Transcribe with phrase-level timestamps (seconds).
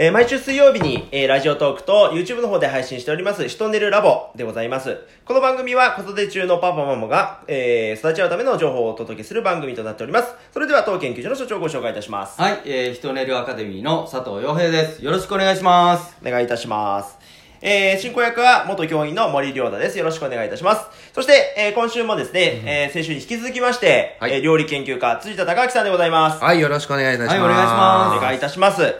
[0.00, 4.96] えー毎週水曜日に、えーラジオトークと YouTube の方で配信しております、シトネルラボでございます。
[5.24, 10.32] この番組は子育て中のパパママが、えー育ち合うための情報をお届けする番組となっております。
[10.54, 12.40] それでは当研究所の所長をご紹介いたします。
[12.40, 15.04] はい、えー、ヒトネルアカデミーの佐藤洋平です。
[15.04, 16.16] よろしくお願いします。
[16.24, 17.18] お願いいたします。
[17.60, 19.98] えー、進行役は元教員の森良太です。
[19.98, 20.86] よろしくお願いいたします。
[21.12, 26.44] そして、えー今週もですね、えー先週に引き続きまして、はいえー料理研究家、辻田孝明さんでございます。
[26.44, 27.40] はい、よろしくお願いいたします。
[27.40, 28.94] はいお願いしますお願いいたします。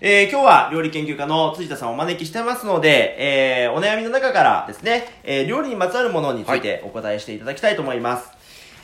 [0.00, 3.16] えー今日は料理研究家の辻田さんをお招きしてますので、
[3.64, 8.30] えーお悩みの中からですね、えー料理にまつわるものについてお答えしていただきたいと思います。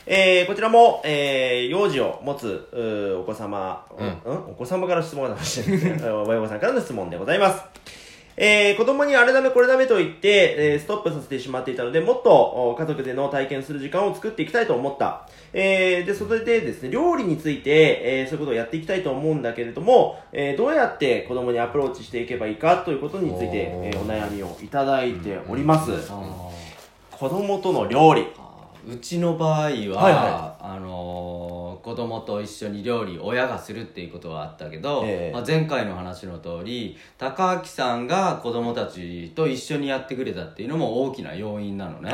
[0.07, 2.69] えーこちらも、えー幼児を持つ、
[3.21, 4.19] お子様、うん、
[4.51, 6.03] お子様から質問が出して。
[6.05, 7.63] 親御さんからの質問でございます。
[8.43, 15.29] えー子供にあれダメこれダメと言って、えーストップさせてしまっていたので、もっとお家族での体験する時間を作っていきたいと思った。
[15.53, 25.93] えーで、それでですね、料理について、えーそういうことをやっていきたいと思うんだけれども、えーどうやって子供にアプローチしていけばいいかということについて、えーお悩みをいただいております。
[26.09, 26.49] あ
[27.11, 28.23] 子供との料理。
[28.23, 31.00] ーうちの場合は、はいはあのー
[31.91, 35.33] 子供と一緒に料理親がするっていうことはあったけど、ええ。
[35.33, 42.11] まあ、前回の話の通り高明さんが子供たちと一緒にやってくれたっていうのも大きな要因なのね。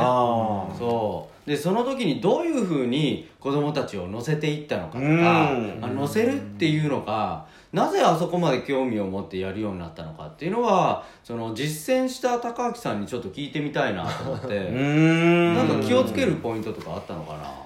[0.78, 1.50] そう。
[1.50, 14.70] でその時にどういうふうに子供たちを乗せていったのかとか乗せるっていうのがなぜあそこまで興味を持ってやるようになったのかっていうのはその実践した高明さんにちょっと聞いてみたいなと思って。
[14.72, 17.65] なんか気をつけるポイントとかあったのかな？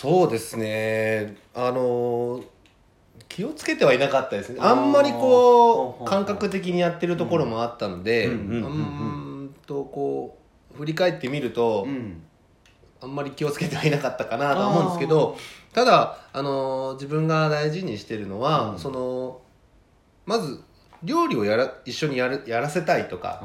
[0.00, 1.36] そうですね。
[1.54, 2.44] あのー
[3.28, 4.58] 気をつけてはいなかったですね。
[4.58, 8.62] あんまりこう、感覚的にやってるところもあったので、ううんうんうん。
[8.62, 10.38] ーんとこ
[10.74, 12.22] う、振り返ってみると、うん。
[13.02, 15.36] あんまり気をつけてはいなかったかなとは思うんですけど、
[15.74, 18.78] ただ、あのー自分が大事にしてるのは、うん。
[18.78, 19.42] その、
[20.24, 20.62] まず、
[21.02, 23.42] 料理をやら一緒にやるやらせたいとか、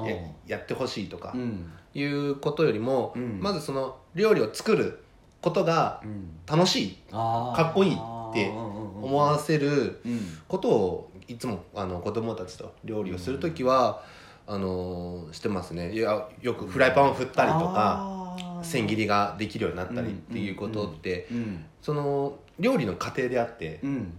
[0.48, 1.70] やってほしいとか、うん。
[1.94, 3.40] いうことよりも、うん。
[3.42, 5.05] まずその料理を作る
[5.46, 6.32] ことがうん。
[6.46, 10.20] 楽しいかっこいいって思わせるうん。
[10.48, 14.04] ことをいつもあの子供たちと料理をする時は、
[14.48, 15.92] あのしてますね。
[15.94, 24.14] いやよくフライパンを振ったりとか千切りができるようになったりっていうことって、うんその料理の過程であって、うん。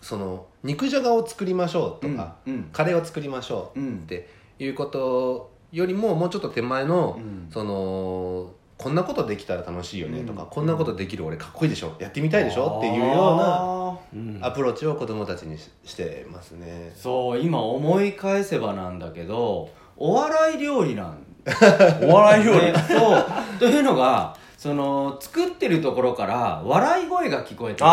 [0.00, 2.36] その肉じゃがを作りましょうとか、
[2.72, 3.94] カレーを作りましょううん。
[3.96, 4.28] って
[4.58, 7.48] いうことよりももうちょっと手前の、うん。
[7.50, 11.94] そのこんなことできたら楽しいよねとか、うんこんなことできる俺かっこいいでしょ。
[11.98, 16.92] やってみたいでしょっていうようなアプローチを子供たちにししてますね。
[16.94, 21.18] ーそう今思い返せばなんだけどお笑い料理なん
[22.04, 22.60] お笑い料理。
[22.72, 23.26] ねそう。
[23.58, 27.90] というのがその作ってるところから笑い声が聞こえてくる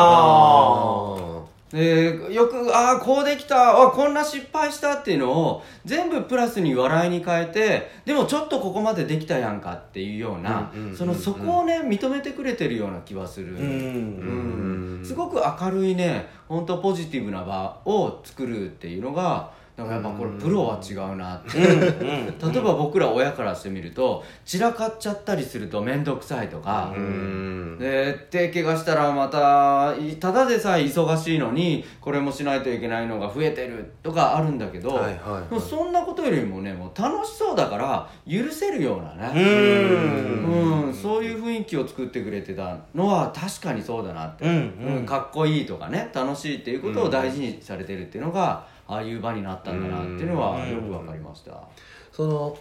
[1.74, 15.00] あでよくああこうできたあこんな失敗したっていうのを全部プラスに笑いに変えてでもちょっとここまでできたやんかっていうような、そのそこをね認めてくれてるような気はする、うん。
[15.00, 15.06] うん。
[15.06, 27.78] すごく明るいね本当ポジティブな場を作るっていうのがだからやっぱこれプロは違うなって、例えば僕ら親からしてみると散らかっちゃったりすると面倒くさいとか、うん。
[27.80, 35.62] で手怪我したらまたいただでさえ忙しいのにこれもしないといけないのが増えてるとかあるんだけど、はいはいはい。
[35.62, 40.86] そんなことよりもねもう楽しそうだから許せるようなうね、ん。
[40.86, 45.06] うんそういう雰囲気を作ってくれてたのは確かにそうだなって、うんうん。
[45.08, 51.68] かっこいいとかね楽しいっていうことを大事にされてるっていうのが、ああいう場になったんだなっていうのはよくわかりました、
[52.12, 52.58] その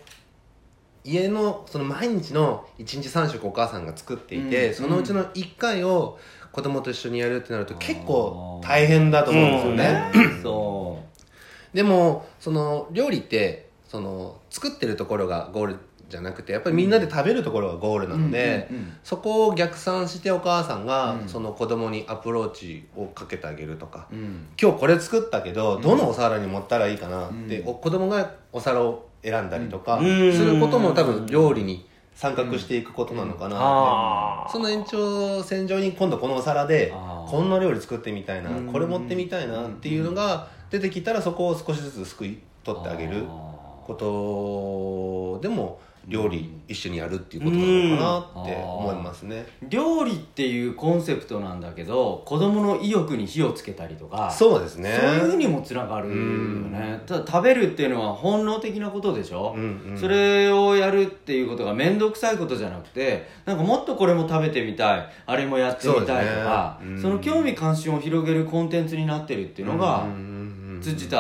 [1.05, 4.75] 家のその毎日の1日3食お母さんが作っていて、うん。
[4.75, 6.19] そのうちの1回を
[6.53, 10.13] 子供と一緒にやるってなると結構大変だと思うんですよね、
[10.43, 11.03] そ
[11.73, 15.77] でもその料理ってその作ってるところがゴール
[16.13, 21.29] じゃなくてやっぱりみんなで食べるところがゴールなので、うんうんうんそこを逆算してお母さんが、うん。
[21.29, 24.47] その子供にアプローチをかけてあげるとか、う、うん。
[24.61, 27.69] 今日これ作ったけどどのお皿に盛ったらいいかなって、うん。
[27.69, 30.55] お子供がお皿を選んだりとかすうん。
[30.55, 36.93] ることも多分料理に参画していくことなのかなって、あその延長線上に今度このお皿で
[37.27, 43.53] こんな料理作ってみたいなうんこれ持ってみたいなっていうのが出てきたらそこを少しずつすくい取ってあげるあ
[43.87, 49.47] ことでも料理一緒にやるっていうことなのかなって思いますね。
[49.69, 54.31] 料理っていうコンセプトなんだけど子供の意欲に火をつけたりとか。
[54.31, 54.99] そうですね。
[55.01, 57.01] そういうふうにもつながるよね。
[57.07, 59.99] ただ食べるっていうのは本能的なことでしょ、うんうん。
[59.99, 65.09] それをやるっていうことが面倒くさいことじゃなくてなんかもっとこれも食べてみたい。
[65.27, 66.79] あれもやってみたいとか。
[66.81, 66.95] そ,、ね。
[66.95, 67.03] うん。
[67.03, 70.42] の興味関心を広げるコンテンツになってるっていうのが、うんうんうん
[70.83, 71.17] 辻田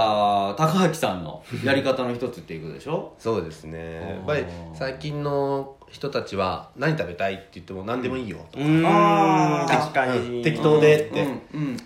[0.59, 3.15] 高明さんのやり方の一つっていうことでしょ？
[3.19, 4.17] そうですね。
[4.17, 4.45] やっぱり
[4.75, 8.83] 最近の人たちは何食べたいって言っても何でもいいよとか、うん。
[8.87, 9.79] あー。
[9.81, 10.43] 確かに。
[10.43, 11.37] 適当でって、うんうん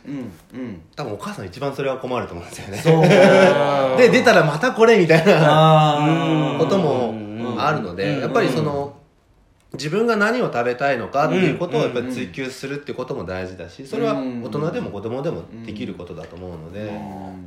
[0.06, 2.78] うんうん多分お母さん一番それは困ると思うんですよね。
[2.78, 3.02] そう。
[4.00, 8.20] で出たらまたこれみたいなこともうんあるので、うん。
[8.20, 8.95] やっぱりその
[9.76, 16.80] 自分が何を食べたいのかっていうことをやっぱり追求するっていうことも大事だしそれは大人でも子供でもできることだと思うので、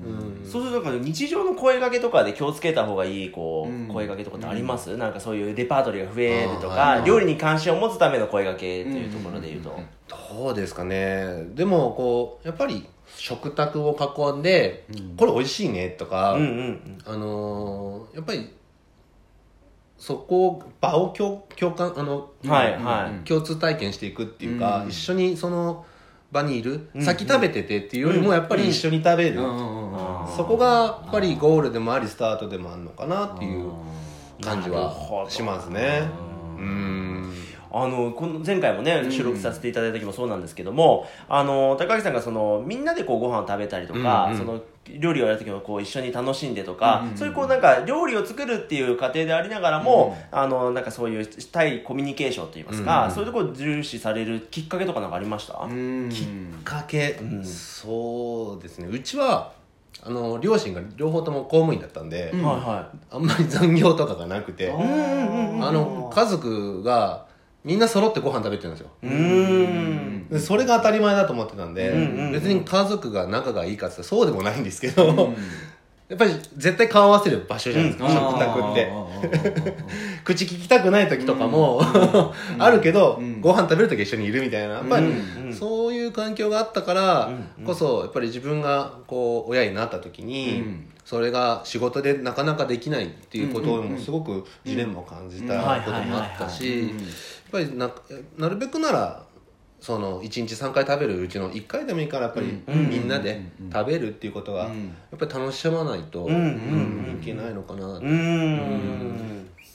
[0.04, 0.50] うん。
[0.50, 3.88] そうするとなんか日常の声掛けとかで気をつけた方がいいこう、うん。
[3.88, 9.80] 声掛けとかってあります、なんかそういうレパートリーが増えるとあか、ー料理に関心を持つための声掛けっていうところで言うと、
[10.34, 11.46] どうですかね。
[11.56, 12.86] でもこうやっぱり
[13.16, 13.98] 食卓を
[14.34, 14.86] 囲んで、
[15.18, 16.98] これ美味しいねとか、うんうん。
[17.06, 18.59] あのーやっぱり
[20.00, 22.74] そこを場を共共感あの、うんはい。
[22.74, 24.90] はい、共通体験していくっていうか、うん。
[24.90, 25.86] 一緒にその
[26.32, 29.42] 場にいる、うん先食べててっていうよりもやっぱり一緒に食べる、
[30.36, 33.72] そこがやっぱりゴールでもありスタートでもあるのかなっていう
[34.42, 36.08] 感じはしますね。
[36.58, 37.34] うん。
[37.72, 44.38] あのこの前回もね収録させていただいた時もそうなんですけども、あの高木さんがそのみんなでこうご飯を食べたりとか、うんうん。
[44.38, 44.62] その
[44.98, 56.10] 料理をやる時もこう一緒に楽しんでとか、そういうこうなんか料理を作るっていう過程でありながらも、あのなんかそういう対コミュニケーションといいますか、そういうところを重視されるきっかけとかなんかありました、うん。
[56.10, 56.28] きっ
[56.64, 58.88] かけ、そうですね。
[58.88, 59.54] うちは
[60.02, 64.68] あの両親が両方とも公務員だったんで、はいはあんまり残業とかがなくて、い。
[64.70, 65.66] うんうんうん。
[65.66, 67.29] あの家族が
[67.64, 68.90] みんな揃ってご飯食べてるんですよ。
[69.04, 70.28] うーん。
[70.30, 75.34] でそれが当たり前だと思ってたんで、うんうんうん別に家族が仲がいいかって言ったらそうでもないんですけど、
[76.10, 78.92] やっぱり絶対顔合わせる場所じゃないですか、食卓って。
[80.26, 81.82] 口聞きたくない時とかも、
[82.58, 83.40] あるけど、ん。
[83.42, 84.76] ご飯食べる時一緒にいるみたいな。
[84.76, 85.14] やっぱり、
[85.54, 87.64] そういう環境があったからうん。
[87.64, 90.86] こそやっぱり自分がこう親になった時に、うん。
[91.06, 96.90] それが仕事でなかなかできないっていうこともすごくジレンマを感じたこともあったしやっ
[97.52, 97.90] ぱりな
[98.38, 99.24] なるべくなら
[99.82, 102.90] その1日3回食べるうちの1回でもいいからやっぱりうん。
[102.90, 103.42] みんなで
[103.72, 104.96] 食べるっていうことがやうん。
[105.16, 106.32] っぱり楽しまないと、い
[107.24, 108.00] けないのかな。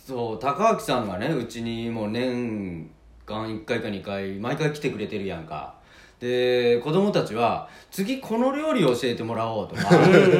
[0.06, 2.90] そう高明さんがねうちにもう年
[3.24, 5.74] 間1回か2回毎回来てくれてるやんか。
[6.20, 9.88] で子供たちは次この料理教えてもらおうとか。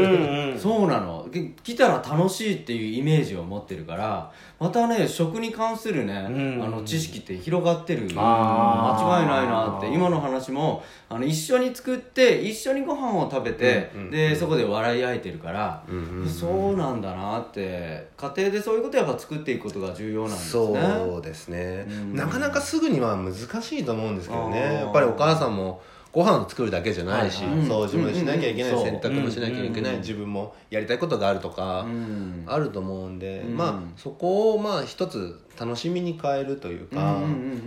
[0.59, 6.63] そうなので来たら楽しいっていうイメージを持ってるからまたね食に関するね、うん。
[6.63, 8.03] あの知識って広がってる。
[8.03, 15.85] 間違いないなって今の話もあの一緒に作って一緒にご飯を食べて、でそこで笑い合えてるから、
[16.27, 20.53] そうなんだなって家庭でそういうことやっぱ作っていくことが重要なんですね。
[20.53, 22.15] そうですね、うん。
[22.15, 24.61] なかなかすぐには難しいと思うんですけどね。
[24.61, 25.83] やっぱりお母さんも
[26.15, 29.97] ご飯作るだけじゃないし、掃除もしなきゃいけない、洗濯もしなきゃいけない、う。
[29.97, 32.45] ん自分もやりたいことがあるとか、うん。
[32.47, 33.57] あると思うんで、うん。
[33.57, 37.21] まあそこをまあ一つ楽しみに変えるというか、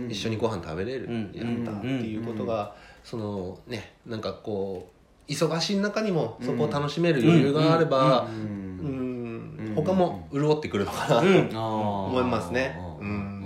[0.08, 1.30] 一緒にご飯食べれる、うん。
[1.34, 1.42] や
[1.72, 2.74] ったっていうことが、
[3.04, 4.88] そのねなんかこ
[5.28, 8.58] う忙しい中にもそこを楽しめる余裕があれば、うんうん
[9.76, 11.56] 他も潤ってくるのかなとうん。
[11.56, 12.80] 思いますね。
[13.00, 13.37] うん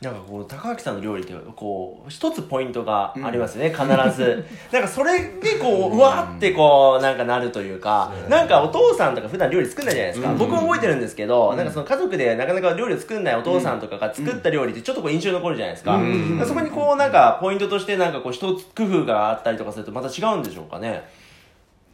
[0.00, 3.84] なんかこう高垣さんの料理ってこう一つポイントがありますね、必
[4.16, 4.46] ず。
[4.72, 10.38] なんかそれでこううわーってこうなんかなるというかなんかお父さんとか普段料理作んないじゃないですか、うん。
[10.38, 16.42] 僕も覚えてるんですけど、なんかその家族でなかなか料理を作んないお父さんとかが作った料理ってちょっとこう印象に残るじゃないですか、うん。
[16.46, 21.04] そこにこうなんかポイントとしてなんかこう一つ工夫があったりとかするとまた違うんでしょうかね。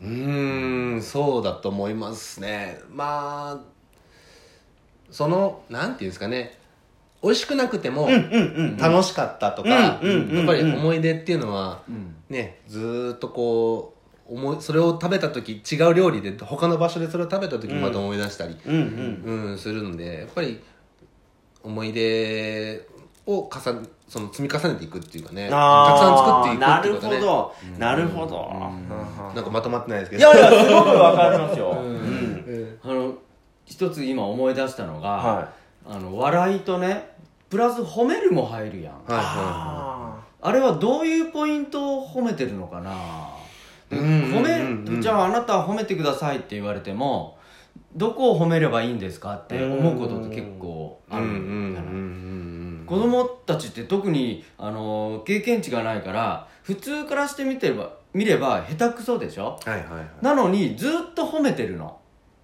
[0.00, 2.78] うーんそうだと思いますね。
[2.88, 3.76] まあ
[5.10, 6.56] そのなんていうんですかね
[7.22, 8.08] 美味しくなくても
[8.78, 9.98] 楽しかったとか、やっ
[10.46, 12.16] ぱり思い出っていうのは、ん。
[12.28, 13.94] ねずーっとこ
[14.28, 20.60] う思いそれを食べた時違う料理で他の場所でそれを食べた時にまた思い出したり、うんするんでやっぱり
[21.62, 22.86] 思い出
[23.26, 28.52] を重ねその積み重ねていくっていうかねたくさん作っていくなるっていうことねほど、なるほど、
[29.34, 32.78] なんかまとまってないですけいどやいやすごくわかりますよ、うん。
[32.82, 33.14] あの
[33.64, 35.52] 一つ今思い出したのが、は
[35.88, 37.10] あの笑いとね
[37.48, 39.22] プラス褒めるも入るやん、はいは
[40.42, 43.28] ああれはどういうポイントを褒めてるのかな？
[43.88, 44.94] でうん褒め、うんうん。
[44.96, 47.38] うんじゃああなたは褒めてくださいって言われても
[47.94, 59.58] どこを褒めればいいんですかって思うことって結構あるじゃない子供たちって特にあの経験値がないから普通からしてみてれば見れば下手くそでしょ？
[59.64, 60.24] はいはいはい。
[60.24, 61.98] なのにずっと褒めてるの。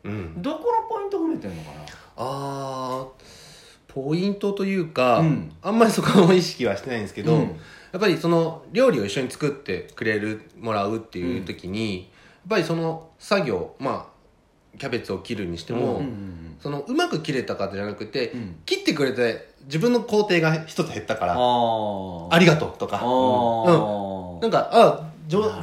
[0.04, 0.42] うん。
[0.42, 1.84] どこのポイント褒めてるのかな？
[2.22, 5.52] あーポイントというか、うん。
[5.60, 7.40] あんまりそこは意識はしてないんですけど、うん。
[7.40, 12.10] やっぱりその料理を一緒に作ってくれるもらうっていう時に、
[12.48, 14.08] ぱりその作業ま
[14.74, 18.56] あキャベツを切るにしても、うんうんそのうまく切れたかじゃなくて、うん。
[18.64, 23.00] 切ってくれて自分の工程が一つ減ったからありがとうとか。
[23.02, 24.42] あー。
[24.42, 25.12] なんかあ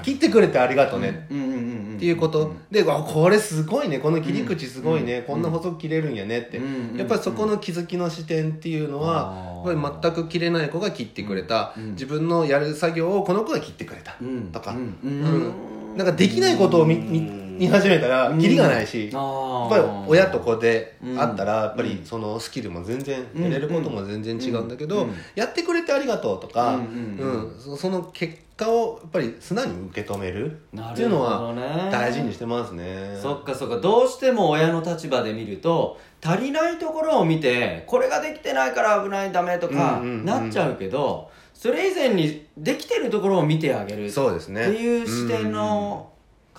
[0.04, 1.69] 切ってくれてありがとうね、うんうんうんうん
[2.00, 4.00] っていうこと、であこれすごいね。
[4.00, 14.52] この切り口すごいね、こんな細く切れるんやねって、うんやっぱりそこの気づきの視点っていうのは、やっぱり全く切れない子が切ってくれた、うん自分のやる作業をこの子が切ってくれた、うん。
[14.54, 14.96] とか、うん。
[15.04, 15.98] うん。
[15.98, 21.20] なんかできないことを見,、見見始めたらキリがないし、やあっぱり親と子でうん。
[21.20, 25.14] あったらやっぱりそのスキルも全然得れることも全然違うんだけど、うん。
[25.36, 33.18] やってくれてありがとうとか、うんそその結果をやっぱり素直に受け止めるなっていうのはね大事にしてますね。
[33.22, 33.78] そっかそっか。
[33.78, 44.64] どうしても親の立場で見ると足りないところを見てこれができてないから危ないダメとかなっちゃうけどそれ以前にできてるところを見てあげるってそうですね。
[44.70, 46.10] いう視点の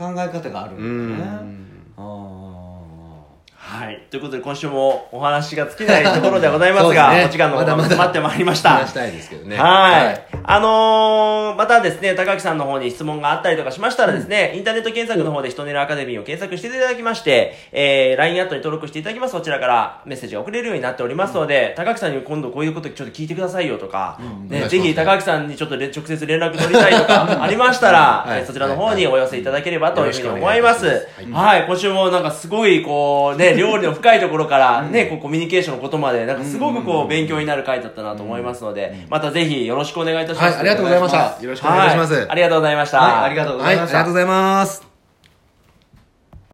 [0.00, 1.60] 考え方があるうんんだよね
[3.70, 4.06] はい。
[4.10, 8.70] ということで、今週もお話が尽きないところではございますが、 お時間の方がまだまだ迫ってまいりました。
[8.70, 9.56] 話したいですけどね。
[9.56, 10.24] はい。
[10.52, 19.30] あのー、またですね、高木さんの方に質問があったりとかしましたらですね、インターネット検索の方で人ネルアカデミーを検索していただきまして、えー、LINE アットに登録していただきます。
[19.30, 24.70] そちらからメッセージが送れるようになっておりますので、高木さんに今度こういうことちょっと聞いてくださいよとか、ね、お願いします。
[24.70, 28.40] ぜひ高木さんにちょっとれ直接連絡取りたいとか ありましたら、はい。
[28.40, 30.84] えーそちらの方にお寄せいただければというふうに思います。
[30.84, 40.39] よろしくお願いしはい、今週もなんかすごいこうね、料理の深いところからね、こうコミュニケーションのことまで、なんかすごくこう勉強になる回だったなと思いますので、またぜひよろしくお願いいたします。
[40.40, 41.42] はい、ありがとうございました。
[41.42, 42.14] よろしくお願いします。
[42.14, 42.98] はいありがとうございました。
[43.00, 44.89] はいありがとうございましたはいありがとうございます。